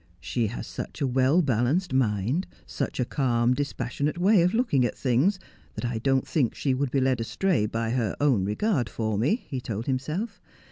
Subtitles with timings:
[0.19, 4.83] 'She has such a well balanced mind, such a calm, dispassion ate way of looking
[4.83, 5.37] at things,
[5.75, 9.45] that I don't think she would be led astray by her own regard for me,'
[9.47, 10.41] he told himself.